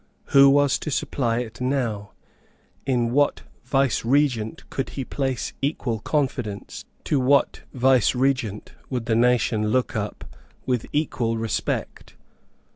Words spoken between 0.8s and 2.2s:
supply it now?